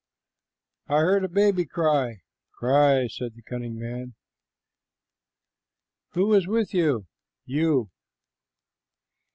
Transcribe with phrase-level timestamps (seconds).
[0.87, 2.21] "I heard a baby cry."
[2.53, 4.15] "Cry," said the cunning man.
[6.13, 7.05] "Who is with you?"
[7.45, 7.91] "You."